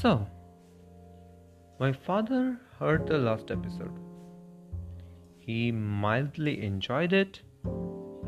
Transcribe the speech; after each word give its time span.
So, 0.00 0.28
my 1.80 1.90
father 1.92 2.60
heard 2.78 3.08
the 3.08 3.18
last 3.18 3.50
episode. 3.50 3.98
He 5.38 5.72
mildly 5.72 6.62
enjoyed 6.62 7.12
it 7.12 7.40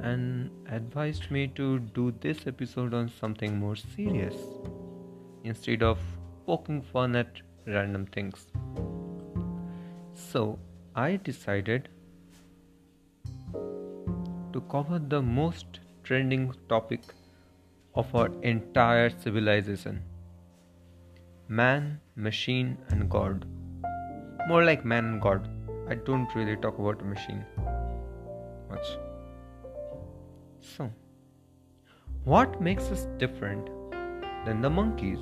and 0.03 0.51
advised 0.69 1.31
me 1.31 1.47
to 1.61 1.79
do 1.79 2.13
this 2.21 2.49
episode 2.49 2.93
on 2.93 3.09
something 3.21 3.57
more 3.57 3.77
serious 3.77 4.35
instead 5.45 5.85
of 5.85 6.01
poking 6.45 6.83
fun 6.83 7.15
at 7.15 7.41
random 7.69 8.07
things. 8.07 8.47
So, 10.13 10.59
I 10.97 11.19
decided 11.19 11.89
to 13.55 14.61
cover 14.69 14.99
the 14.99 15.23
most 15.23 15.79
trending 16.03 16.53
topic 16.69 17.03
of 17.95 18.13
our 18.13 18.29
entire 18.43 19.11
civilization 19.11 20.03
man, 21.51 22.01
machine, 22.15 22.79
and 22.91 23.11
God. 23.11 23.45
More 24.47 24.65
like 24.65 24.85
man 24.85 25.05
and 25.07 25.21
God. 25.21 25.49
I 25.89 25.97
don't 25.97 26.33
really 26.37 26.57
talk 26.57 26.79
about 26.79 27.05
machine 27.05 27.45
much. 28.71 28.91
So, 30.61 30.91
what 32.25 32.61
makes 32.61 32.85
us 32.91 33.07
different 33.19 33.67
than 34.45 34.61
the 34.61 34.71
monkeys? 34.71 35.19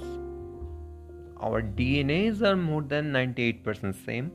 Our 1.41 1.63
DNAs 1.63 2.43
are 2.43 2.57
more 2.57 2.83
than 2.83 3.11
98% 3.13 3.95
same. 4.05 4.31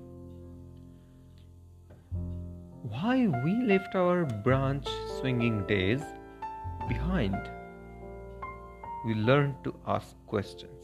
Why 2.82 3.28
we 3.44 3.54
left 3.68 3.96
our 3.96 4.26
branch 4.26 4.88
swinging 5.20 5.66
days 5.68 6.02
behind? 6.88 7.38
We 9.06 9.14
learned 9.14 9.56
to 9.66 9.76
ask 9.86 10.16
questions. 10.26 10.83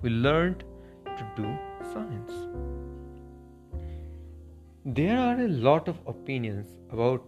We 0.00 0.10
learned 0.10 0.62
to 1.04 1.26
do 1.36 1.58
science. 1.92 2.32
There 4.84 5.18
are 5.18 5.40
a 5.40 5.48
lot 5.48 5.88
of 5.88 5.96
opinions 6.06 6.68
about 6.92 7.24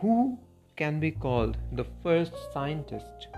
who 0.00 0.38
can 0.76 1.00
be 1.00 1.10
called 1.10 1.56
the 1.72 1.84
first 2.02 2.34
scientist. 2.52 3.28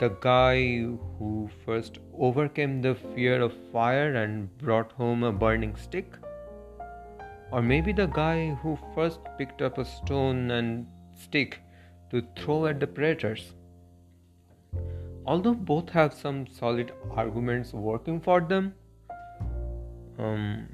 The 0.00 0.08
guy 0.20 0.80
who 1.18 1.48
first 1.64 2.00
overcame 2.18 2.82
the 2.82 2.96
fear 3.14 3.40
of 3.40 3.54
fire 3.72 4.16
and 4.16 4.58
brought 4.58 4.90
home 4.92 5.22
a 5.22 5.30
burning 5.32 5.76
stick? 5.76 6.12
Or 7.52 7.62
maybe 7.62 7.92
the 7.92 8.06
guy 8.06 8.50
who 8.62 8.76
first 8.96 9.20
picked 9.38 9.62
up 9.62 9.78
a 9.78 9.84
stone 9.84 10.50
and 10.50 10.88
stick 11.14 11.60
to 12.10 12.22
throw 12.36 12.66
at 12.66 12.80
the 12.80 12.88
predators? 12.88 13.54
Although 15.26 15.54
both 15.54 15.90
have 15.90 16.14
some 16.14 16.46
solid 16.46 16.92
arguments 17.10 17.72
working 17.72 18.20
for 18.20 18.40
them, 18.40 18.74
um, 20.18 20.68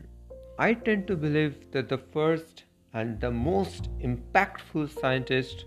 I 0.59 0.75
tend 0.75 1.07
to 1.07 1.17
believe 1.17 1.71
that 1.73 1.89
the 1.89 1.99
first 1.99 2.65
and 2.93 3.19
the 3.21 3.31
most 3.31 3.89
impactful 4.01 4.91
scientist 5.01 5.65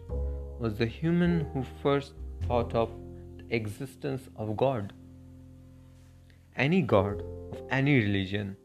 was 0.60 0.78
the 0.78 0.86
human 0.86 1.48
who 1.54 1.64
first 1.82 2.14
thought 2.48 2.76
of 2.76 2.92
the 3.38 3.56
existence 3.56 4.30
of 4.36 4.56
God. 4.56 4.94
Any 6.56 6.82
God 6.82 7.24
of 7.52 7.64
any 7.72 7.96
religion. 7.96 8.56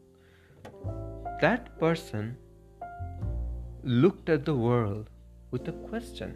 That 1.41 1.79
person 1.79 2.37
looked 3.83 4.29
at 4.29 4.45
the 4.45 4.55
world 4.55 5.09
with 5.49 5.67
a 5.67 5.71
question 5.89 6.35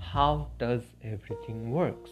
How 0.00 0.50
does 0.58 0.82
everything 1.02 1.70
works? 1.70 2.10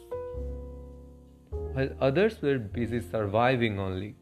While 1.50 1.90
others 2.00 2.40
were 2.42 2.58
busy 2.58 3.00
surviving 3.00 3.78
only. 3.78 4.16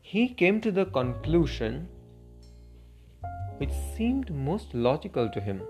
He 0.00 0.28
came 0.28 0.60
to 0.60 0.70
the 0.70 0.86
conclusion 0.86 1.88
which 3.58 3.70
seemed 3.96 4.34
most 4.34 4.74
logical 4.74 5.28
to 5.30 5.40
him 5.40 5.62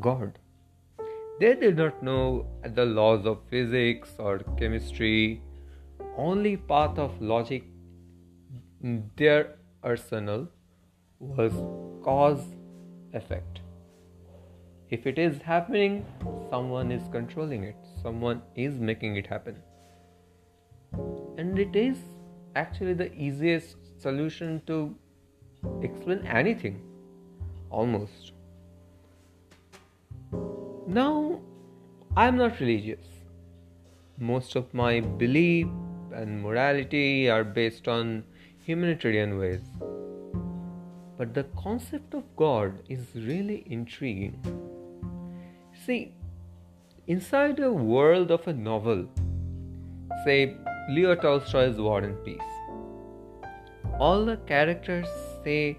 God. 0.00 0.38
They 1.40 1.54
did 1.54 1.76
not 1.76 2.02
know 2.02 2.46
the 2.62 2.84
laws 2.84 3.26
of 3.26 3.38
physics 3.48 4.10
or 4.18 4.38
chemistry, 4.58 5.40
only 6.16 6.56
path 6.56 6.98
of 6.98 7.20
logic 7.20 7.64
in 8.82 9.10
their 9.16 9.56
arsenal 9.82 10.48
was 11.18 11.52
cause 12.04 12.44
effect. 13.12 13.60
If 14.90 15.06
it 15.06 15.18
is 15.18 15.42
happening, 15.42 16.06
someone 16.50 16.90
is 16.90 17.02
controlling 17.12 17.62
it, 17.62 17.76
someone 18.02 18.40
is 18.56 18.78
making 18.78 19.16
it 19.16 19.26
happen. 19.26 19.56
And 21.36 21.58
it 21.58 21.76
is 21.76 21.98
actually 22.56 22.94
the 22.94 23.12
easiest 23.12 23.76
solution 24.00 24.62
to 24.66 24.94
explain 25.82 26.26
anything, 26.26 26.80
almost. 27.68 28.32
Now, 30.86 31.40
I'm 32.16 32.38
not 32.38 32.58
religious. 32.58 33.04
Most 34.18 34.56
of 34.56 34.72
my 34.72 35.00
belief 35.00 35.66
and 36.14 36.42
morality 36.42 37.28
are 37.28 37.44
based 37.44 37.88
on 37.88 38.24
humanitarian 38.64 39.38
ways. 39.38 39.60
But 41.18 41.34
the 41.34 41.44
concept 41.58 42.14
of 42.14 42.24
God 42.36 42.82
is 42.88 43.06
really 43.14 43.64
intriguing. 43.66 44.40
See, 45.88 46.12
inside 47.06 47.60
a 47.60 47.72
world 47.72 48.30
of 48.30 48.46
a 48.46 48.52
novel, 48.52 49.06
say 50.22 50.54
Leo 50.90 51.14
Tolstoy's 51.14 51.76
War 51.76 52.00
and 52.00 52.22
Peace, 52.26 52.50
all 53.98 54.26
the 54.26 54.36
characters 54.50 55.06
say 55.42 55.78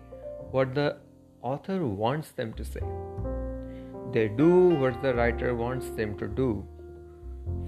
what 0.49 0.73
the 0.73 0.97
author 1.43 1.85
wants 1.85 2.31
them 2.31 2.53
to 2.53 2.65
say. 2.65 2.81
They 4.11 4.29
do 4.29 4.69
what 4.69 4.99
the 5.03 5.13
writer 5.13 5.53
wants 5.53 5.91
them 5.91 6.17
to 6.17 6.27
do. 6.27 6.65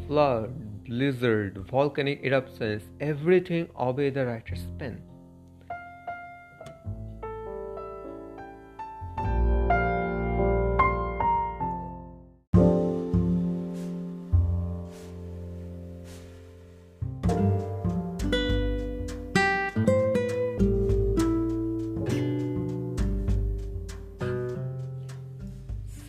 Flood, 0.08 0.84
blizzard, 0.86 1.60
volcanic 1.70 2.24
eruptions, 2.24 2.82
everything 3.00 3.70
obey 3.80 4.10
the 4.10 4.26
writer's 4.26 4.66
pen. 4.80 5.00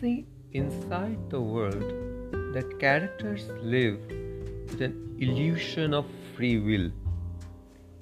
See, 0.03 0.25
inside 0.51 1.29
the 1.29 1.39
world, 1.39 1.83
the 2.53 2.63
characters 2.77 3.43
live 3.61 3.99
with 4.09 4.81
an 4.81 5.15
illusion 5.17 5.93
of 5.93 6.05
free 6.35 6.59
will. 6.59 6.91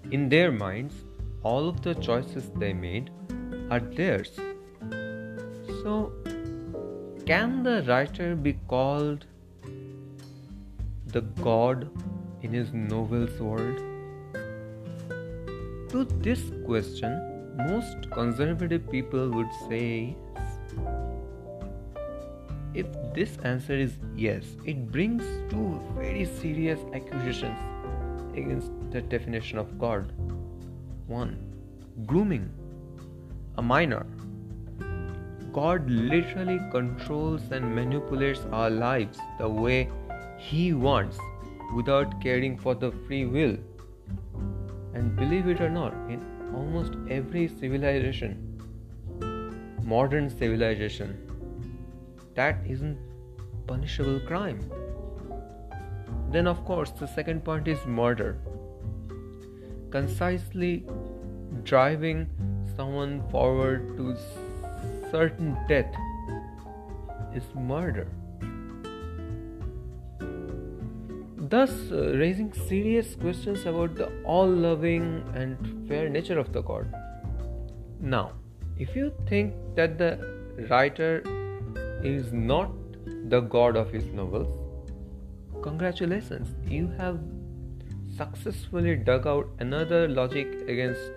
In 0.09 0.27
their 0.27 0.51
minds, 0.51 0.95
all 1.43 1.69
of 1.69 1.83
the 1.83 1.93
choices 1.93 2.49
they 2.55 2.73
made 2.73 3.11
are 3.69 3.79
theirs. 3.79 4.31
So, 5.83 6.11
can 7.27 7.61
the 7.61 7.83
writer 7.87 8.35
be 8.35 8.53
called 8.67 9.27
the 11.05 11.21
god 11.49 11.87
in 12.41 12.51
his 12.51 12.73
novel's 12.73 13.39
world? 13.39 13.77
To 15.91 16.03
this 16.29 16.51
question, 16.65 17.15
most 17.69 18.09
conservative 18.09 18.89
people 18.89 19.29
would 19.29 19.53
say 19.69 20.15
if 22.73 22.85
this 23.13 23.37
answer 23.43 23.73
is 23.73 23.93
yes, 24.15 24.43
it 24.65 24.91
brings 24.91 25.23
two 25.49 25.81
very 25.95 26.25
serious 26.25 26.79
accusations 26.93 27.59
against 28.33 28.71
the 28.91 29.01
definition 29.01 29.57
of 29.57 29.77
God. 29.77 30.11
One, 31.07 31.37
grooming 32.05 32.49
a 33.57 33.61
minor. 33.61 34.05
God 35.51 35.89
literally 35.89 36.59
controls 36.71 37.41
and 37.51 37.75
manipulates 37.75 38.39
our 38.51 38.69
lives 38.69 39.19
the 39.37 39.49
way 39.49 39.89
He 40.37 40.71
wants 40.73 41.17
without 41.75 42.21
caring 42.21 42.57
for 42.57 42.73
the 42.73 42.91
free 43.07 43.25
will. 43.25 43.57
And 44.93 45.15
believe 45.15 45.47
it 45.47 45.59
or 45.59 45.69
not, 45.69 45.93
in 46.09 46.23
almost 46.55 46.93
every 47.09 47.49
civilization, 47.49 48.47
modern 49.83 50.29
civilization, 50.29 51.30
that 52.35 52.57
isn't 52.67 52.97
punishable 53.67 54.19
crime. 54.21 54.59
Then 56.31 56.47
of 56.47 56.63
course 56.65 56.91
the 56.91 57.07
second 57.07 57.43
point 57.43 57.67
is 57.67 57.85
murder. 57.85 58.37
Concisely 59.89 60.85
driving 61.63 62.29
someone 62.75 63.21
forward 63.29 63.97
to 63.97 64.15
certain 65.11 65.57
death 65.67 65.93
is 67.35 67.43
murder. 67.55 68.07
Thus 71.37 71.71
uh, 71.91 72.13
raising 72.15 72.53
serious 72.53 73.15
questions 73.15 73.65
about 73.65 73.95
the 73.95 74.09
all 74.23 74.47
loving 74.47 75.23
and 75.35 75.87
fair 75.87 76.07
nature 76.07 76.39
of 76.39 76.53
the 76.53 76.61
God. 76.61 76.87
Now, 77.99 78.31
if 78.79 78.95
you 78.95 79.11
think 79.27 79.53
that 79.75 79.97
the 79.97 80.11
writer 80.69 81.21
is 82.03 82.33
not 82.33 82.71
the 83.29 83.39
God 83.41 83.75
of 83.75 83.91
his 83.91 84.05
novels, 84.05 84.57
congratulations, 85.61 86.55
you 86.67 86.87
have 86.97 87.19
successfully 88.17 88.95
dug 88.95 89.27
out 89.27 89.47
another 89.59 90.07
logic 90.07 90.47
against 90.67 91.15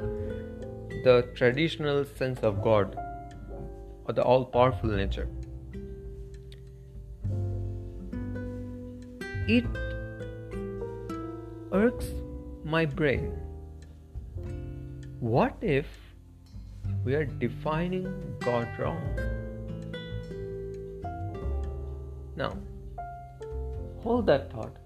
the 1.05 1.29
traditional 1.35 2.05
sense 2.05 2.41
of 2.41 2.63
God 2.63 2.97
or 4.07 4.15
the 4.15 4.23
all 4.23 4.45
powerful 4.45 4.91
nature. 4.91 5.29
It 9.47 9.65
irks 11.73 12.07
my 12.65 12.87
brain. 12.87 13.33
What 15.21 15.57
if 15.61 15.87
we 17.05 17.15
are 17.15 17.25
defining 17.25 18.37
God 18.41 18.69
wrong? 18.79 19.44
Now, 22.37 22.53
hold 24.03 24.27
that 24.27 24.53
thought. 24.53 24.77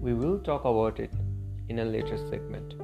We 0.00 0.14
will 0.14 0.38
talk 0.38 0.64
about 0.64 1.00
it 1.00 1.12
in 1.68 1.80
a 1.80 1.84
later 1.84 2.16
segment. 2.16 2.74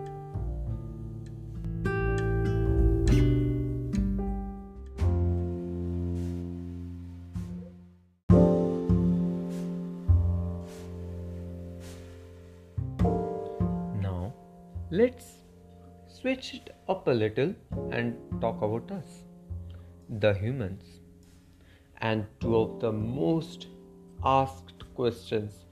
Now, 14.03 14.35
let's 14.91 15.27
switch 16.09 16.55
it 16.55 16.75
up 16.89 17.07
a 17.07 17.13
little 17.13 17.55
and 17.93 18.17
talk 18.41 18.63
about 18.63 18.91
us, 18.91 19.07
the 20.09 20.35
humans, 20.35 20.83
and 21.99 22.27
two 22.41 22.57
of 22.57 22.81
the 22.81 22.91
most 22.91 23.69
asked 24.25 24.85
questions 24.95 25.65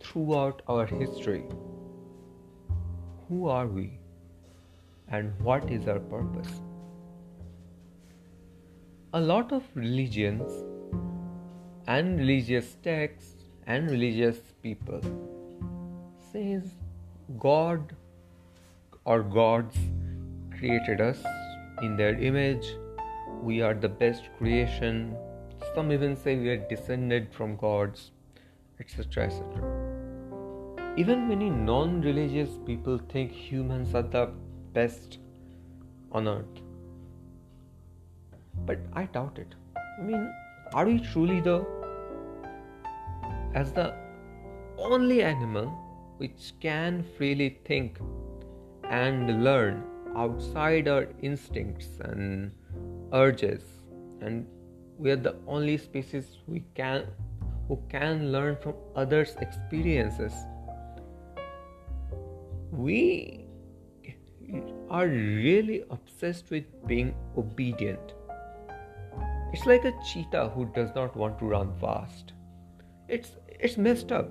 throughout 0.00 0.62
our 0.68 0.86
history 0.86 1.44
Who 3.28 3.48
are 3.48 3.66
we? 3.66 3.98
And 5.08 5.32
what 5.40 5.70
is 5.70 5.88
our 5.88 6.00
purpose? 6.00 6.60
A 9.14 9.20
lot 9.20 9.52
of 9.52 9.64
religions 9.74 10.52
and 11.86 12.18
religious 12.18 12.76
texts 12.82 13.44
and 13.66 13.90
religious 13.90 14.38
people 14.62 15.00
says 16.32 16.74
God 17.38 17.94
or 19.04 19.22
gods 19.22 19.76
created 20.58 21.00
us 21.00 21.18
in 21.82 21.96
their 21.96 22.14
image. 22.20 22.66
We 23.42 23.62
are 23.62 23.74
the 23.74 23.88
best 23.88 24.28
creation. 24.36 25.16
Some 25.74 25.92
even 25.92 26.16
say 26.16 26.36
we 26.36 26.48
are 26.50 26.68
descended 26.68 27.32
from 27.32 27.56
gods, 27.56 28.10
etc. 28.80 29.26
etc. 29.26 29.88
Even 30.96 31.28
many 31.28 31.50
non 31.50 32.00
religious 32.00 32.58
people 32.66 32.98
think 33.08 33.30
humans 33.30 33.94
are 33.94 34.02
the 34.02 34.30
best 34.72 35.18
on 36.10 36.26
earth. 36.26 36.62
But 38.66 38.78
I 38.92 39.04
doubt 39.04 39.38
it. 39.38 39.54
I 39.76 40.02
mean, 40.02 40.32
are 40.74 40.86
we 40.86 40.98
truly 41.00 41.40
the 41.40 41.64
as 43.54 43.72
the 43.72 43.94
only 44.76 45.22
animal 45.22 45.66
which 46.18 46.52
can 46.60 47.04
freely 47.16 47.58
think 47.64 47.98
and 48.90 49.44
learn 49.44 49.84
outside 50.16 50.88
our 50.88 51.06
instincts 51.22 51.98
and 52.00 52.52
urges 53.12 53.62
and 54.20 54.46
we 54.98 55.10
are 55.12 55.16
the 55.16 55.36
only 55.46 55.78
species 55.78 56.38
we 56.46 56.64
can 56.74 57.06
who 57.68 57.78
can 57.88 58.32
learn 58.32 58.56
from 58.56 58.74
others 58.96 59.36
experiences. 59.40 60.32
We 62.72 63.44
are 64.90 65.06
really 65.06 65.84
obsessed 65.90 66.50
with 66.50 66.64
being 66.86 67.14
obedient. 67.36 68.14
It's 69.52 69.66
like 69.66 69.84
a 69.84 69.92
cheetah 70.04 70.50
who 70.54 70.66
does 70.74 70.90
not 70.94 71.16
want 71.16 71.38
to 71.40 71.44
run 71.44 71.72
fast. 71.80 72.32
It's 73.08 73.30
it's 73.48 73.76
messed 73.76 74.12
up. 74.12 74.28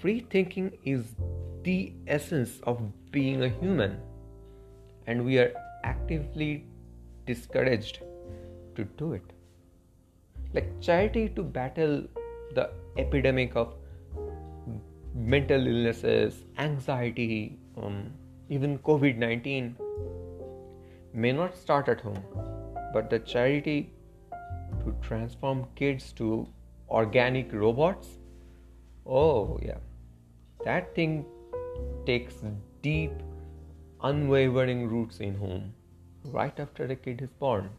Free 0.00 0.20
thinking 0.20 0.72
is 0.84 1.14
the 1.62 1.92
essence 2.06 2.60
of 2.64 2.80
being 3.10 3.44
a 3.44 3.48
human, 3.48 4.00
and 5.06 5.24
we 5.24 5.38
are 5.38 5.52
actively 5.82 6.66
discouraged 7.26 8.00
to 8.76 8.84
do 8.84 9.12
it. 9.12 9.33
Like 10.54 10.80
charity 10.80 11.28
to 11.30 11.42
battle 11.42 12.04
the 12.54 12.70
epidemic 12.96 13.56
of 13.56 13.74
mental 15.14 15.66
illnesses, 15.66 16.44
anxiety, 16.58 17.58
um, 17.76 18.12
even 18.48 18.78
COVID 18.78 19.16
19 19.16 19.76
may 21.12 21.32
not 21.32 21.56
start 21.56 21.88
at 21.88 22.00
home, 22.00 22.22
but 22.92 23.10
the 23.10 23.18
charity 23.18 23.90
to 24.84 24.94
transform 25.02 25.66
kids 25.76 26.12
to 26.12 26.46
organic 26.88 27.52
robots 27.52 28.18
oh, 29.06 29.58
yeah, 29.62 29.78
that 30.64 30.94
thing 30.94 31.24
takes 32.06 32.34
deep, 32.82 33.12
unwavering 34.02 34.88
roots 34.88 35.20
in 35.20 35.34
home 35.34 35.74
right 36.24 36.58
after 36.58 36.84
a 36.84 36.96
kid 36.96 37.20
is 37.22 37.30
born. 37.38 37.70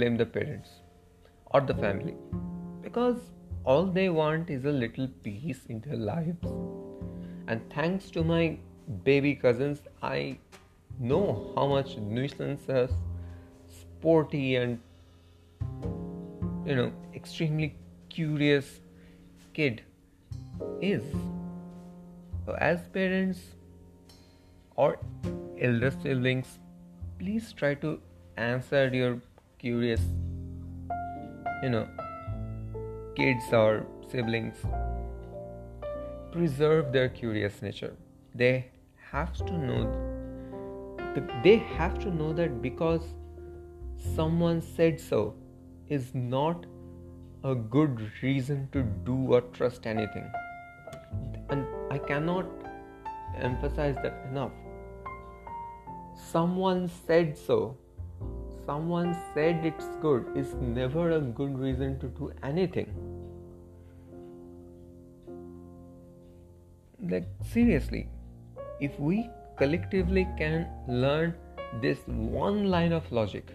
Blame 0.00 0.16
the 0.16 0.26
parents 0.38 0.70
or 1.52 1.60
the 1.60 1.74
family 1.84 2.16
because 2.82 3.18
all 3.64 3.84
they 3.84 4.08
want 4.08 4.50
is 4.50 4.64
a 4.64 4.72
little 4.72 5.08
peace 5.22 5.66
in 5.68 5.80
their 5.80 5.96
lives. 5.96 6.46
And 7.48 7.60
thanks 7.74 8.10
to 8.12 8.24
my 8.24 8.58
baby 9.04 9.34
cousins, 9.34 9.80
I 10.02 10.38
know 10.98 11.52
how 11.54 11.66
much 11.66 11.96
nuisance 11.98 12.68
a 12.68 12.88
sporty 13.68 14.56
and 14.56 14.78
you 16.66 16.76
know 16.76 16.92
extremely 17.14 17.76
curious 18.08 18.80
kid 19.54 19.82
is. 20.80 21.02
So 22.46 22.56
as 22.70 22.86
parents 22.98 23.40
or 24.76 24.98
elder 25.60 25.90
siblings, 25.90 26.58
please 27.18 27.52
try 27.52 27.74
to 27.86 27.98
answer 28.36 28.88
your 28.88 29.18
curious, 29.60 30.00
you 31.62 31.70
know, 31.70 31.86
kids 33.14 33.52
or 33.52 33.86
siblings. 34.10 34.56
Preserve 36.32 36.92
their 36.92 37.08
curious 37.08 37.60
nature. 37.60 37.94
They 38.34 38.70
have 39.10 39.32
to 39.34 39.58
know 39.58 40.10
they 41.42 41.56
have 41.56 41.98
to 41.98 42.10
know 42.14 42.32
that 42.32 42.62
because 42.62 43.02
someone 44.14 44.62
said 44.62 45.00
so 45.00 45.34
is 45.88 46.14
not 46.14 46.66
a 47.42 47.54
good 47.54 48.00
reason 48.22 48.68
to 48.70 48.82
do 49.08 49.16
or 49.34 49.40
trust 49.58 49.86
anything 49.86 50.30
and 51.48 51.66
i 51.90 51.98
cannot 51.98 52.46
emphasize 53.50 53.96
that 54.04 54.24
enough 54.30 54.52
someone 56.30 56.88
said 57.06 57.36
so 57.36 57.76
someone 58.70 59.14
said 59.34 59.64
it's 59.68 59.86
good 60.02 60.26
is 60.40 60.50
never 60.78 61.04
a 61.12 61.20
good 61.38 61.54
reason 61.58 61.94
to 62.02 62.10
do 62.18 62.26
anything. 62.48 62.90
Like 67.14 67.26
seriously 67.54 68.02
if 68.88 69.00
we 69.00 69.16
collectively 69.62 70.24
can 70.38 70.68
learn 71.04 71.34
this 71.82 72.06
one 72.06 72.62
line 72.74 72.96
of 73.00 73.10
logic 73.10 73.52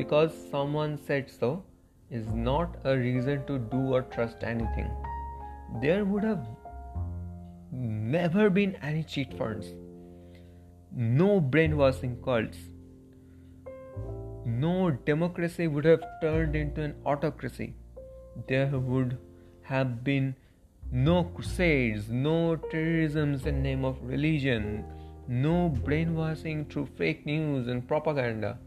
because 0.00 0.40
someone 0.54 0.98
said 1.10 1.30
so 1.36 1.52
is 2.22 2.32
not 2.48 2.80
a 2.84 2.96
reason 2.96 3.46
to 3.52 3.58
do 3.76 3.84
or 3.98 4.02
trust 4.16 4.50
anything. 4.54 4.90
There 5.82 6.04
would 6.06 6.24
have 6.24 6.46
never 7.70 8.50
been 8.50 8.76
any 8.90 9.02
chit 9.02 9.36
funds, 9.38 9.66
no 10.92 11.40
brainwashing 11.40 12.22
cults, 12.22 12.68
no 14.44 14.90
democracy 14.90 15.66
would 15.68 15.84
have 15.84 16.04
turned 16.20 16.56
into 16.56 16.82
an 16.82 16.94
autocracy. 17.06 17.74
There 18.48 18.78
would 18.78 19.18
have 19.62 20.02
been 20.04 20.34
No 20.94 21.24
crusades, 21.24 22.10
no 22.10 22.56
terrorism 22.56 23.40
in 23.46 23.62
name 23.62 23.82
of 23.82 24.02
religion, 24.02 24.84
no 25.26 25.70
brainwashing 25.70 26.66
through 26.66 26.84
fake 26.98 27.24
news 27.24 27.66
and 27.66 27.88
propaganda. 27.88 28.58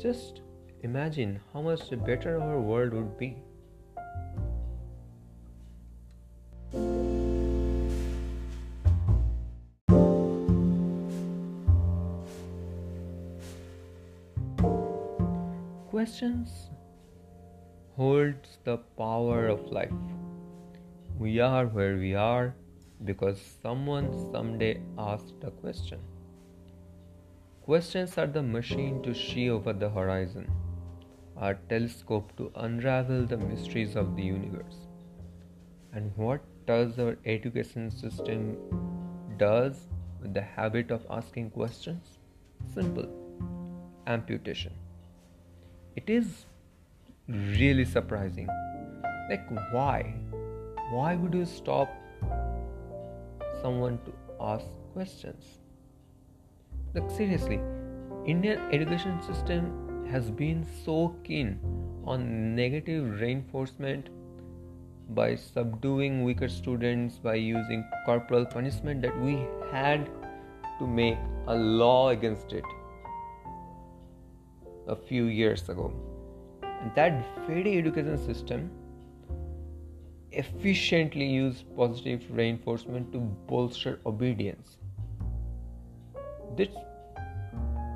Just 0.00 0.40
imagine 0.82 1.38
how 1.52 1.62
much 1.62 1.82
better 2.04 2.40
our 2.42 2.60
world 2.60 2.92
would 2.92 3.16
be. 3.18 3.36
Questions 16.20 16.68
holds 17.96 18.58
the 18.64 18.76
power 18.98 19.46
of 19.46 19.60
life. 19.72 20.00
We 21.18 21.40
are 21.40 21.64
where 21.66 21.96
we 21.96 22.14
are 22.14 22.54
because 23.04 23.40
someone 23.62 24.08
someday 24.30 24.82
asked 24.98 25.44
a 25.44 25.50
question. 25.50 25.98
Questions 27.62 28.18
are 28.18 28.26
the 28.26 28.42
machine 28.42 29.00
to 29.02 29.14
see 29.14 29.48
over 29.48 29.72
the 29.72 29.88
horizon, 29.88 30.50
our 31.38 31.54
telescope 31.70 32.36
to 32.36 32.52
unravel 32.54 33.24
the 33.24 33.38
mysteries 33.38 33.96
of 33.96 34.14
the 34.14 34.22
universe. 34.22 34.76
And 35.94 36.12
what 36.16 36.42
does 36.66 36.98
our 36.98 37.16
education 37.24 37.90
system 37.90 38.58
does 39.38 39.88
with 40.20 40.34
the 40.34 40.42
habit 40.42 40.90
of 40.90 41.06
asking 41.08 41.50
questions? 41.52 42.18
Simple. 42.74 43.08
Amputation. 44.06 44.74
It 46.00 46.08
is 46.08 46.46
really 47.28 47.84
surprising. 47.84 48.48
Like, 49.28 49.50
why? 49.72 50.14
Why 50.92 51.14
would 51.14 51.34
you 51.34 51.44
stop 51.44 51.90
someone 53.60 53.98
to 54.06 54.14
ask 54.40 54.64
questions? 54.94 55.58
Like, 56.94 57.10
seriously, 57.10 57.60
Indian 58.24 58.60
education 58.72 59.20
system 59.22 60.06
has 60.10 60.30
been 60.30 60.66
so 60.86 61.14
keen 61.22 61.60
on 62.06 62.56
negative 62.56 63.20
reinforcement 63.20 64.08
by 65.10 65.34
subduing 65.36 66.24
weaker 66.24 66.48
students 66.48 67.18
by 67.18 67.34
using 67.34 67.84
corporal 68.06 68.46
punishment 68.46 69.02
that 69.02 69.20
we 69.20 69.38
had 69.70 70.08
to 70.78 70.86
make 70.86 71.18
a 71.46 71.54
law 71.54 72.08
against 72.08 72.54
it 72.54 72.64
a 74.86 74.96
few 74.96 75.24
years 75.24 75.68
ago 75.68 75.92
and 76.62 76.94
that 76.94 77.24
very 77.46 77.78
education 77.78 78.18
system 78.18 78.70
efficiently 80.32 81.26
used 81.26 81.64
positive 81.76 82.22
reinforcement 82.30 83.12
to 83.12 83.18
bolster 83.18 83.98
obedience. 84.06 84.76
This 86.56 86.68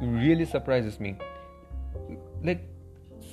really 0.00 0.44
surprises 0.44 1.00
me. 1.00 1.16
Like, 2.42 2.68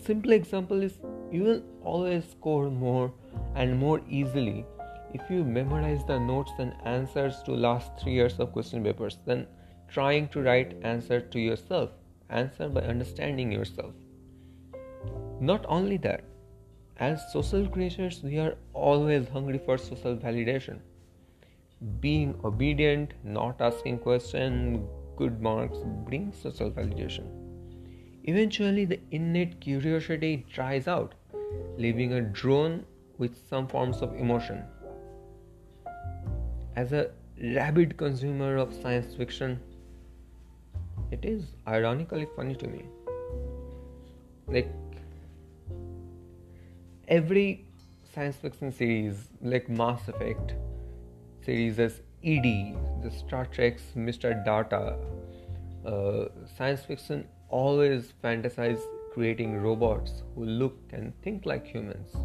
simple 0.03 0.31
example 0.31 0.81
is 0.81 0.99
you 1.31 1.43
will 1.43 1.63
always 1.83 2.23
score 2.29 2.69
more 2.69 3.11
and 3.55 3.77
more 3.77 4.01
easily 4.09 4.65
if 5.13 5.21
you 5.29 5.43
memorize 5.43 6.05
the 6.05 6.19
notes 6.19 6.51
and 6.59 6.73
answers 6.85 7.41
to 7.43 7.51
last 7.51 7.91
three 7.99 8.13
years 8.13 8.39
of 8.39 8.51
question 8.53 8.83
papers 8.83 9.17
than 9.25 9.47
trying 9.89 10.27
to 10.29 10.41
write 10.41 10.77
answer 10.83 11.19
to 11.19 11.39
yourself 11.39 11.89
answer 12.31 12.69
by 12.69 12.81
understanding 12.81 13.51
yourself 13.51 13.93
not 15.41 15.65
only 15.67 15.97
that, 15.97 16.23
as 16.97 17.19
social 17.33 17.67
creatures, 17.67 18.21
we 18.23 18.37
are 18.37 18.55
always 18.73 19.27
hungry 19.27 19.57
for 19.57 19.75
social 19.75 20.15
validation. 20.15 20.77
Being 21.99 22.39
obedient, 22.43 23.15
not 23.23 23.59
asking 23.59 23.97
questions, 23.99 24.87
good 25.17 25.41
marks 25.41 25.79
brings 26.05 26.39
social 26.39 26.69
validation. 26.69 27.25
Eventually, 28.25 28.85
the 28.85 28.99
innate 29.09 29.59
curiosity 29.59 30.45
dries 30.53 30.87
out, 30.87 31.15
leaving 31.79 32.13
a 32.13 32.21
drone 32.21 32.85
with 33.17 33.35
some 33.49 33.67
forms 33.67 34.03
of 34.03 34.15
emotion. 34.15 34.63
As 36.75 36.93
a 36.93 37.09
rabid 37.41 37.97
consumer 37.97 38.57
of 38.57 38.75
science 38.75 39.15
fiction, 39.15 39.59
it 41.11 41.25
is 41.25 41.43
ironically 41.67 42.27
funny 42.35 42.55
to 42.55 42.67
me. 42.67 42.85
Like, 44.47 44.73
every 47.07 47.65
science 48.13 48.37
fiction 48.37 48.71
series 48.71 49.27
like 49.41 49.69
Mass 49.69 50.07
Effect 50.07 50.55
series 51.45 51.79
as 51.79 52.01
EDI, 52.21 52.75
the 53.03 53.11
Star 53.11 53.45
Trek's 53.45 53.83
Mr. 53.95 54.43
Data, 54.45 54.97
uh, 55.85 56.25
science 56.57 56.83
fiction 56.83 57.27
always 57.49 58.13
fantasize 58.23 58.79
creating 59.13 59.57
robots 59.61 60.23
who 60.35 60.45
look 60.45 60.77
and 60.93 61.13
think 61.21 61.45
like 61.45 61.65
humans. 61.65 62.15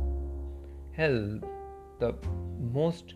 Hell, 0.92 1.40
the 1.98 2.14
most 2.72 3.14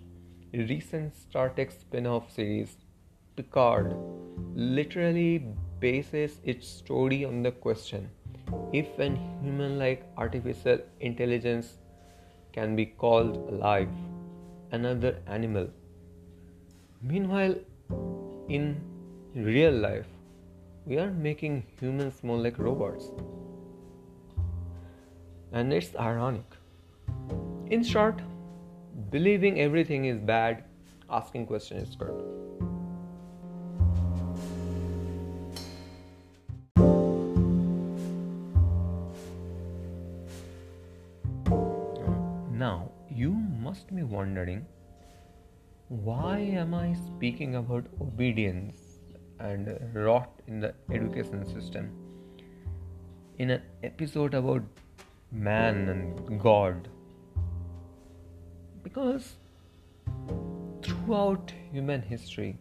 recent 0.53 1.15
Star 1.15 1.51
Trek 1.51 1.71
spin 1.71 2.07
off 2.07 2.33
series, 2.33 2.77
Picard, 3.37 3.95
literally 4.55 5.45
bases 5.81 6.41
its 6.45 6.69
story 6.69 7.25
on 7.25 7.43
the 7.43 7.51
question 7.51 8.11
if 8.73 8.99
an 8.99 9.17
human 9.43 9.79
like 9.79 10.05
artificial 10.17 10.79
intelligence 11.01 11.79
can 12.53 12.75
be 12.77 12.87
called 12.87 13.37
alive, 13.49 13.89
another 14.73 15.19
animal. 15.27 15.69
Meanwhile, 17.03 17.55
in 18.49 18.81
real 19.35 19.73
life, 19.73 20.07
we 20.87 20.99
are 20.99 21.11
making 21.11 21.65
humans 21.79 22.23
more 22.23 22.39
like 22.39 22.59
robots. 22.59 23.11
And 25.53 25.73
it's 25.73 25.95
ironic. 25.97 26.45
In 27.67 27.83
short, 27.85 28.21
believing 29.11 29.61
everything 29.61 30.07
is 30.07 30.19
bad, 30.19 30.65
asking 31.09 31.47
questions 31.47 31.89
is 31.89 31.97
good. 31.97 32.60
Wondering 44.11 44.67
why 45.89 46.39
am 46.39 46.73
I 46.73 46.95
speaking 46.95 47.57
about 47.57 47.87
obedience 48.01 48.77
and 49.41 49.77
rot 49.93 50.31
in 50.47 50.61
the 50.61 50.73
education 50.93 51.45
system 51.53 51.91
in 53.39 53.51
an 53.51 53.63
episode 53.83 54.35
about 54.35 54.63
man 55.33 55.89
and 55.89 56.41
God? 56.41 56.89
Because 58.85 59.35
throughout 60.83 61.53
human 61.73 62.03
history, 62.03 62.57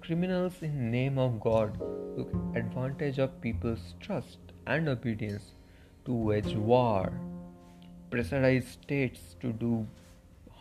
criminals 0.00 0.54
in 0.62 0.90
name 0.90 1.18
of 1.18 1.38
God 1.40 1.78
took 2.16 2.32
advantage 2.54 3.18
of 3.18 3.40
people's 3.42 3.94
trust 4.00 4.38
and 4.66 4.88
obedience 4.88 5.52
to 6.06 6.14
wage 6.14 6.54
war 6.54 7.12
pressurize 8.10 8.66
states 8.72 9.36
to 9.40 9.52
do 9.52 9.86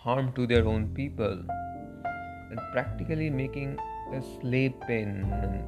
harm 0.03 0.33
to 0.33 0.45
their 0.45 0.67
own 0.67 0.87
people 0.93 1.37
and 2.51 2.59
practically 2.73 3.29
making 3.29 3.77
a 4.13 4.21
slave 4.21 4.73
pen 4.81 5.65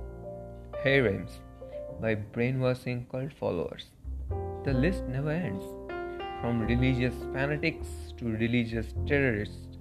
harems 0.84 1.40
by 2.02 2.16
brainwashing 2.16 3.06
cult 3.12 3.32
followers. 3.40 3.86
The 4.66 4.74
list 4.74 5.06
never 5.06 5.32
ends. 5.32 5.64
From 6.42 6.60
religious 6.60 7.16
fanatics 7.32 7.88
to 8.18 8.26
religious 8.26 8.94
terrorists, 9.08 9.78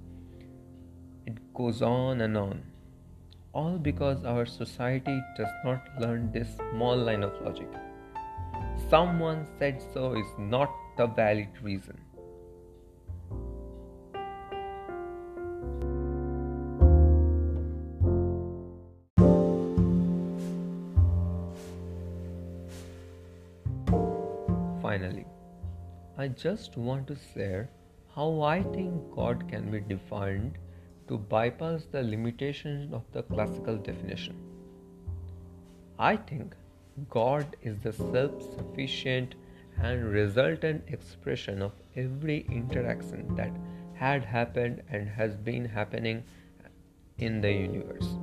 it 1.27 1.37
goes 1.53 1.83
on 1.83 2.21
and 2.21 2.37
on. 2.37 2.63
All 3.53 3.77
because 3.77 4.25
our 4.25 4.47
society 4.47 5.21
does 5.37 5.53
not 5.65 5.83
learn 6.01 6.31
this 6.33 6.49
small 6.71 6.97
line 6.97 7.25
of 7.25 7.33
logic. 7.43 7.69
Someone 8.89 9.47
said 9.59 9.83
so 9.93 10.15
is 10.15 10.33
not 10.39 10.71
the 10.97 11.07
valid 11.07 11.49
reason. 11.61 12.04
I 26.25 26.29
just 26.29 26.79
want 26.79 27.07
to 27.09 27.17
share 27.23 27.69
how 28.15 28.41
I 28.41 28.63
think 28.63 29.15
God 29.15 29.43
can 29.47 29.71
be 29.71 29.81
defined 29.81 30.55
to 31.09 31.19
bypass 31.19 31.85
the 31.93 32.03
limitations 32.03 32.95
of 32.95 33.03
the 33.13 33.25
classical 33.25 33.77
definition. 33.77 34.39
I 35.99 36.17
think 36.17 36.55
God 37.11 37.59
is 37.61 37.77
the 37.81 37.93
self 37.93 38.41
sufficient 38.55 39.35
and 39.77 40.11
resultant 40.15 40.85
expression 40.87 41.61
of 41.61 41.73
every 41.95 42.47
interaction 42.49 43.37
that 43.37 43.53
had 43.93 44.25
happened 44.25 44.83
and 44.89 45.07
has 45.07 45.37
been 45.37 45.67
happening 45.67 46.25
in 47.19 47.43
the 47.43 47.53
universe. 47.53 48.15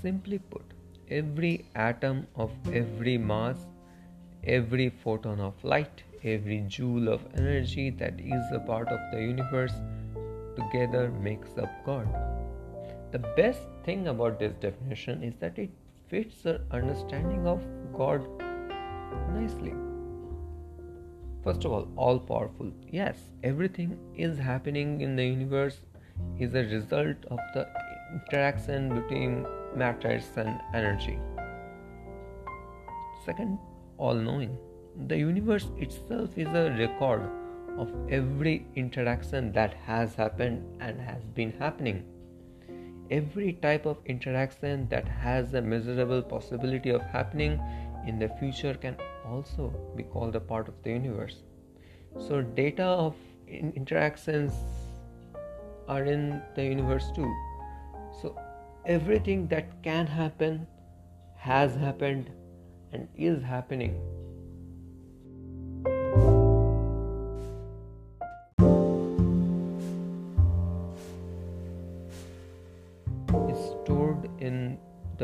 Simply 0.00 0.38
put, 0.38 0.74
every 1.10 1.64
atom 1.74 2.28
of 2.36 2.52
every 2.72 3.18
mass, 3.18 3.66
every 4.44 4.90
photon 4.90 5.40
of 5.40 5.64
light, 5.64 6.04
every 6.24 6.60
joule 6.66 7.08
of 7.08 7.24
energy 7.36 7.90
that 7.90 8.20
is 8.20 8.52
a 8.52 8.60
part 8.60 8.88
of 8.88 8.98
the 9.12 9.20
universe 9.20 9.72
together 10.56 11.10
makes 11.10 11.56
up 11.58 11.70
God. 11.84 12.08
The 13.12 13.20
best 13.36 13.60
thing 13.84 14.08
about 14.08 14.38
this 14.38 14.54
definition 14.54 15.22
is 15.22 15.34
that 15.40 15.58
it 15.58 15.70
fits 16.08 16.44
our 16.46 16.60
understanding 16.70 17.46
of 17.46 17.62
God 17.92 18.26
nicely. 19.32 19.74
First 21.44 21.64
of 21.64 21.72
all, 21.72 21.88
all 21.96 22.18
powerful. 22.18 22.72
Yes, 22.90 23.16
everything 23.42 23.98
is 24.14 24.38
happening 24.38 25.00
in 25.00 25.16
the 25.16 25.24
universe 25.24 25.80
is 26.38 26.54
a 26.54 26.64
result 26.64 27.16
of 27.30 27.38
the 27.54 27.66
interaction 28.12 29.00
between 29.00 29.46
matters 29.74 30.24
and 30.36 30.60
energy. 30.74 31.18
Second, 33.24 33.58
all 33.96 34.14
knowing. 34.14 34.58
The 35.06 35.16
universe 35.16 35.68
itself 35.78 36.36
is 36.36 36.48
a 36.48 36.74
record 36.76 37.30
of 37.78 37.88
every 38.10 38.66
interaction 38.74 39.52
that 39.52 39.74
has 39.74 40.16
happened 40.16 40.82
and 40.82 41.00
has 41.00 41.22
been 41.36 41.52
happening. 41.52 42.04
Every 43.08 43.52
type 43.52 43.86
of 43.86 43.98
interaction 44.06 44.88
that 44.88 45.06
has 45.06 45.54
a 45.54 45.62
measurable 45.62 46.20
possibility 46.20 46.90
of 46.90 47.00
happening 47.02 47.60
in 48.08 48.18
the 48.18 48.28
future 48.40 48.74
can 48.74 48.96
also 49.24 49.72
be 49.96 50.02
called 50.02 50.34
a 50.34 50.40
part 50.40 50.66
of 50.66 50.74
the 50.82 50.90
universe. 50.90 51.36
So, 52.18 52.42
data 52.42 52.82
of 52.82 53.14
interactions 53.46 54.52
are 55.86 56.04
in 56.04 56.42
the 56.56 56.64
universe 56.64 57.10
too. 57.14 57.32
So, 58.20 58.36
everything 58.84 59.46
that 59.46 59.80
can 59.82 60.08
happen 60.08 60.66
has 61.36 61.76
happened 61.76 62.30
and 62.92 63.08
is 63.16 63.42
happening. 63.42 64.17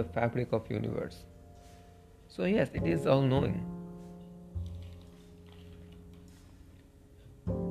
Fabric 0.04 0.52
of 0.52 0.70
universe. 0.70 1.24
So 2.28 2.44
yes, 2.44 2.70
it 2.74 2.86
is 2.86 3.06
all 3.06 3.22
knowing. 3.22 3.64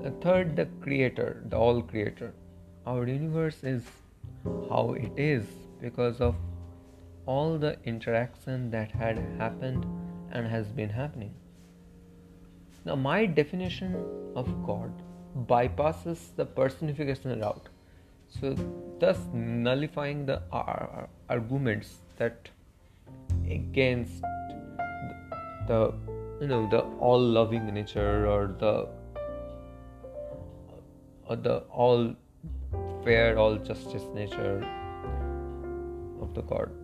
The 0.04 0.12
third, 0.22 0.56
the 0.56 0.68
creator, 0.82 1.44
the 1.50 1.58
all 1.58 1.82
creator. 1.82 2.34
Our 2.86 3.08
universe 3.08 3.63
is 3.63 3.84
how 4.70 4.96
it 4.98 5.12
is 5.18 5.46
because 5.82 6.22
of 6.22 6.36
all 7.25 7.58
the 7.58 7.78
interaction 7.86 8.70
that 8.72 8.92
had 8.92 9.18
happened 9.38 9.86
and 10.32 10.48
has 10.48 10.68
been 10.68 10.90
happening. 10.90 11.34
Now, 12.86 12.96
my 12.96 13.25
definition 13.25 13.96
of 14.36 14.48
God 14.66 14.92
bypasses 15.48 16.36
the 16.36 16.46
personification 16.46 17.40
route, 17.40 17.70
so 18.40 18.56
thus 19.00 19.20
nullifying 19.34 20.25
the 20.25 20.42
arguments 21.30 21.96
that 22.18 22.50
against 23.50 24.22
the 25.68 25.94
you 26.42 26.48
know 26.48 26.68
the 26.70 26.82
all 27.08 27.22
loving 27.40 27.74
nature 27.74 28.28
or 28.28 28.56
the 28.60 28.75
or 31.28 31.36
the 31.36 31.58
all 31.84 32.13
fair 33.04 33.38
all 33.38 33.58
justice 33.58 34.08
nature 34.13 34.56
of 36.22 36.34
the 36.34 36.41
god 36.54 36.83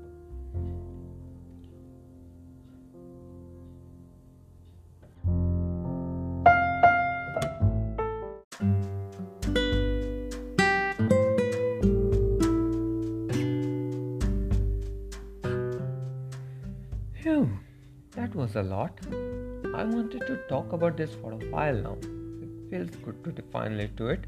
a 18.60 18.64
lot. 18.64 19.00
I 19.74 19.84
wanted 19.86 20.26
to 20.28 20.36
talk 20.50 20.74
about 20.74 20.98
this 20.98 21.12
for 21.22 21.32
a 21.32 21.38
while 21.52 21.76
now. 21.76 21.98
It 22.46 22.50
feels 22.70 22.90
good 23.04 23.24
to 23.24 23.32
it 23.80 23.98
to 23.98 24.08
it. 24.10 24.26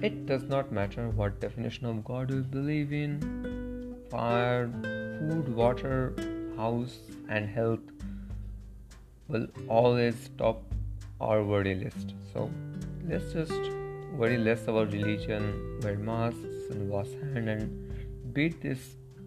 It 0.00 0.26
does 0.26 0.44
not 0.44 0.70
matter 0.70 1.08
what 1.10 1.40
definition 1.40 1.86
of 1.86 2.04
God 2.04 2.30
you 2.30 2.42
believe 2.42 2.92
in 2.92 3.96
fire, 4.08 4.70
food, 5.18 5.48
water, 5.54 6.14
house, 6.56 6.98
and 7.28 7.48
health 7.48 7.80
will 9.26 9.48
always 9.68 10.30
top 10.38 10.62
our 11.20 11.42
worry 11.42 11.74
list. 11.74 12.14
So 12.32 12.48
let's 13.08 13.32
just 13.32 13.70
worry 14.16 14.38
less 14.38 14.62
about 14.68 14.92
religion, 14.92 15.80
wear 15.82 15.96
masks, 15.96 16.70
and 16.70 16.88
wash 16.88 17.08
hands, 17.22 17.48
and 17.48 18.32
beat 18.32 18.62
this 18.62 18.78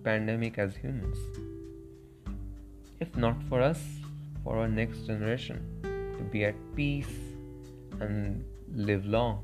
pandemic 0.03 0.57
as 0.57 0.75
humans 0.75 1.17
if 3.01 3.17
not 3.17 3.35
for 3.49 3.59
us, 3.61 3.81
for 4.43 4.59
our 4.59 4.67
next 4.67 5.07
generation 5.07 5.59
to 5.81 6.23
be 6.31 6.45
at 6.45 6.55
peace 6.75 7.07
and 7.99 8.45
live 8.75 9.05
long. 9.07 9.43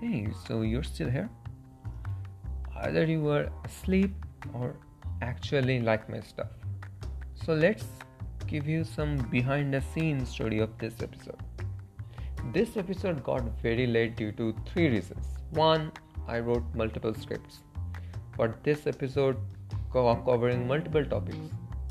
Hey, 0.00 0.28
so 0.46 0.62
you're 0.62 0.82
still 0.82 1.10
here? 1.10 1.28
Either 2.80 3.04
you 3.04 3.20
were 3.20 3.50
asleep 3.64 4.14
or 4.54 4.74
actually 5.26 5.80
like 5.80 6.08
my 6.08 6.20
stuff. 6.20 6.52
So 7.44 7.54
let's 7.54 7.84
give 8.46 8.68
you 8.68 8.84
some 8.84 9.16
behind 9.30 9.74
the 9.74 9.82
scenes 9.92 10.28
story 10.28 10.60
of 10.60 10.78
this 10.78 11.02
episode. 11.02 11.42
This 12.52 12.76
episode 12.76 13.22
got 13.24 13.42
very 13.60 13.86
late 13.86 14.16
due 14.16 14.32
to 14.32 14.54
three 14.66 14.88
reasons. 14.88 15.26
One, 15.50 15.92
I 16.28 16.38
wrote 16.38 16.64
multiple 16.74 17.14
scripts. 17.14 17.60
But 18.36 18.62
this 18.62 18.86
episode 18.86 19.36
covering 19.92 20.66
multiple 20.68 21.04
topics. 21.04 21.46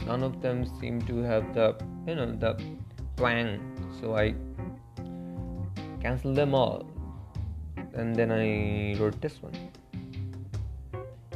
None 0.06 0.24
of 0.24 0.42
them 0.42 0.66
seem 0.80 1.02
to 1.04 1.22
have 1.24 1.54
the 1.54 1.76
you 2.08 2.16
know 2.16 2.32
the 2.44 2.52
twang. 3.18 3.60
So 4.00 4.16
I 4.16 4.36
canceled 6.02 6.36
them 6.36 6.54
all. 6.54 6.86
And 7.94 8.16
then 8.16 8.32
I 8.32 9.00
wrote 9.00 9.20
this 9.22 9.42
one. 9.42 9.56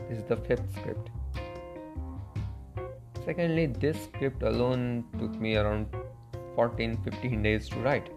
This 0.10 0.20
is 0.20 0.24
the 0.26 0.38
fifth 0.38 0.76
script. 0.76 1.10
Secondly, 3.26 3.66
this 3.68 4.04
script 4.04 4.44
alone 4.44 5.06
took 5.20 5.34
me 5.40 5.56
around 5.58 5.88
14 6.56 6.98
15 7.04 7.44
days 7.44 7.70
to 7.70 7.80
write. 7.80 8.10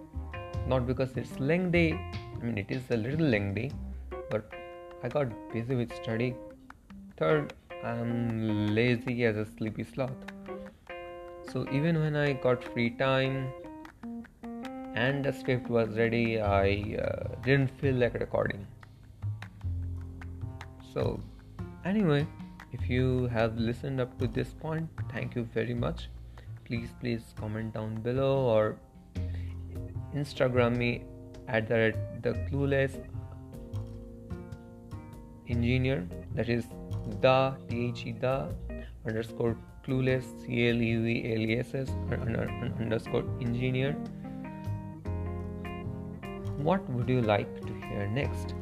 Not 0.66 0.86
because 0.86 1.16
it's 1.16 1.38
lengthy, 1.38 1.92
I 1.92 2.44
mean, 2.44 2.58
it 2.58 2.70
is 2.70 2.82
a 2.90 2.96
little 2.96 3.26
lengthy, 3.26 3.72
but 4.30 4.52
I 5.02 5.08
got 5.08 5.28
busy 5.52 5.74
with 5.74 5.94
study. 5.94 6.34
Third, 7.16 7.52
I'm 7.84 8.74
lazy 8.74 9.24
as 9.24 9.36
a 9.36 9.46
sleepy 9.56 9.84
sloth. 9.84 10.10
So 11.52 11.66
even 11.72 12.00
when 12.00 12.16
I 12.16 12.32
got 12.32 12.62
free 12.62 12.90
time 12.90 13.52
and 14.94 15.24
the 15.24 15.32
script 15.32 15.68
was 15.68 15.88
ready, 15.96 16.40
I 16.40 16.96
uh, 17.02 17.34
didn't 17.42 17.70
feel 17.80 17.94
like 17.94 18.14
recording. 18.14 18.66
So, 20.94 21.20
anyway, 21.84 22.26
if 22.72 22.88
you 22.88 23.26
have 23.28 23.56
listened 23.58 24.00
up 24.00 24.18
to 24.18 24.26
this 24.26 24.52
point 24.52 24.88
thank 25.12 25.34
you 25.34 25.44
very 25.54 25.74
much. 25.74 26.08
Please 26.64 26.90
please 27.00 27.34
comment 27.38 27.74
down 27.74 27.96
below 28.02 28.34
or 28.52 28.76
instagram 30.14 30.76
me 30.76 31.04
at 31.48 31.68
the, 31.68 31.92
the 32.22 32.32
clueless 32.48 32.96
engineer 35.48 36.06
that 36.34 36.48
is 36.48 36.64
the 37.20 37.54
the 37.68 38.12
the 38.20 38.54
underscore 39.06 39.56
clueless 39.84 40.24
c 40.42 40.68
l 40.68 40.80
e 40.80 40.92
z 41.04 41.34
l 41.34 41.42
e 41.50 41.58
s 41.58 41.74
s 41.74 41.88
underscore 42.80 43.24
engineer. 43.40 43.92
What 46.68 46.88
would 46.90 47.08
you 47.08 47.20
like 47.20 47.60
to 47.68 47.72
hear 47.86 48.06
next? 48.06 48.54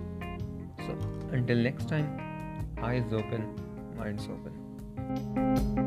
So 0.84 0.96
until 1.32 1.58
next 1.58 1.88
time 1.88 2.08
eyes 2.82 3.12
open 3.12 3.59
minds 4.00 4.28
open. 4.28 5.79